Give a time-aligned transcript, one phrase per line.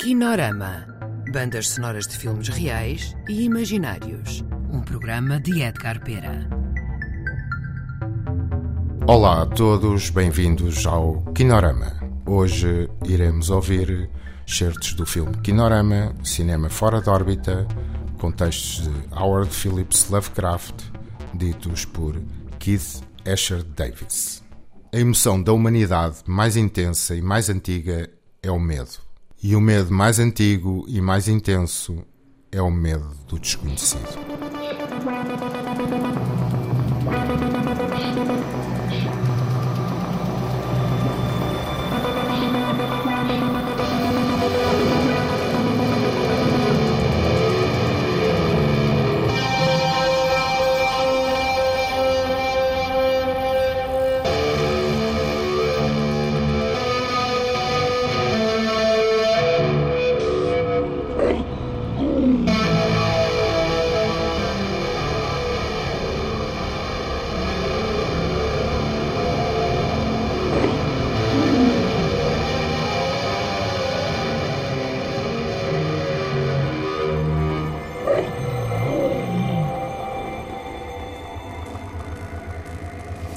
[0.00, 0.86] Kinorama.
[1.30, 4.42] Bandas sonoras de filmes reais e imaginários.
[4.72, 6.48] Um programa de Edgar Pera.
[9.06, 12.00] Olá a todos, bem-vindos ao Kinorama.
[12.24, 14.08] Hoje iremos ouvir
[14.46, 17.68] certos do filme Kinorama, Cinema Fora de Órbita,
[18.18, 20.76] com textos de Howard Phillips Lovecraft,
[21.34, 22.18] ditos por
[22.58, 24.42] Keith Asher Davis.
[24.94, 28.08] A emoção da humanidade mais intensa e mais antiga
[28.42, 29.09] é o medo.
[29.42, 32.04] E o medo mais antigo e mais intenso
[32.52, 34.20] é o medo do desconhecido.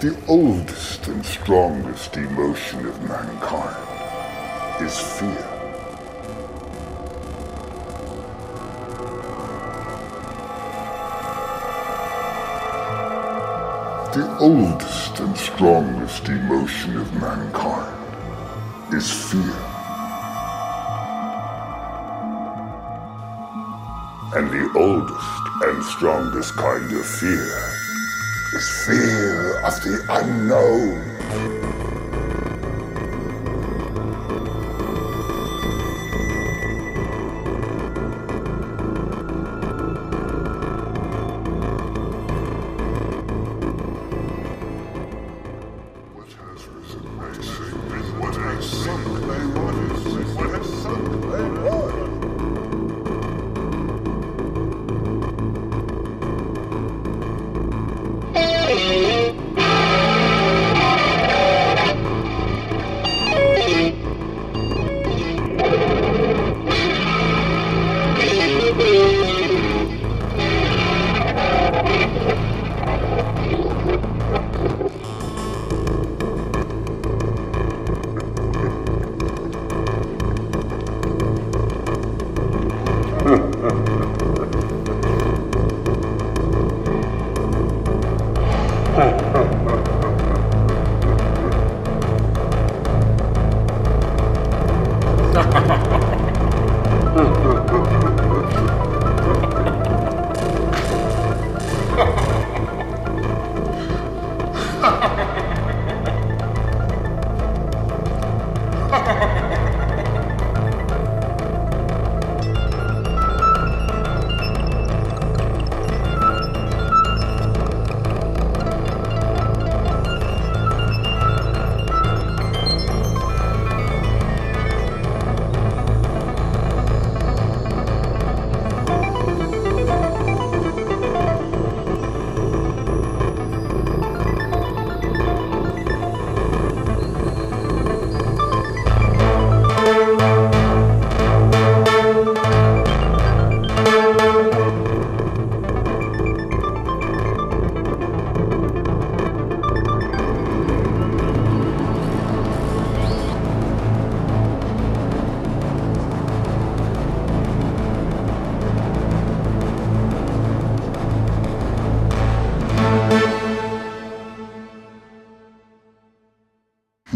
[0.00, 3.76] The oldest and strongest emotion of mankind
[4.80, 5.44] is fear.
[14.14, 19.58] The oldest and strongest emotion of mankind is fear.
[24.36, 27.77] And the oldest and strongest kind of fear
[28.56, 31.04] fear of the unknown.
[46.14, 49.67] What has risen may sink, what has sunk may rise,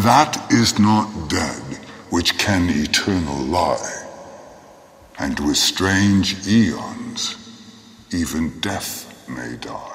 [0.03, 1.79] That is not dead
[2.11, 4.05] which can eternal lie,
[5.17, 7.37] and with strange eons,
[8.11, 9.93] even death may die.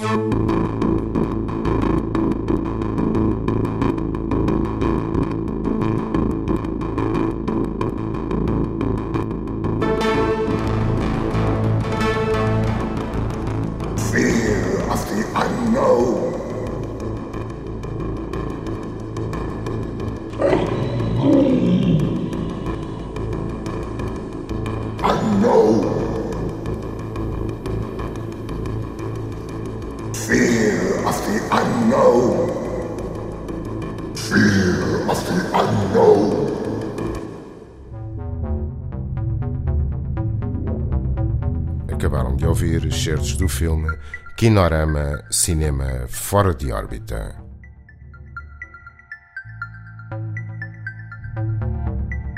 [0.00, 0.55] Fear
[14.88, 16.34] of the unknown.
[25.02, 25.82] Unknown.
[30.14, 32.34] Fear of the unknown.
[34.14, 36.46] Fear of the unknown.
[41.88, 43.98] Acabaram de ouvir excertos do filme
[44.36, 47.34] Kinorama Cinema Fora de Órbita.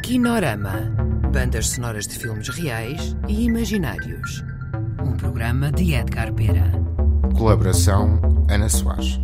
[0.05, 0.95] Kinorama.
[1.33, 4.45] Bandas sonoras de filmes reais e imaginários.
[5.05, 6.71] Um programa de Edgar Pera.
[7.37, 9.19] Colaboração Ana Soares.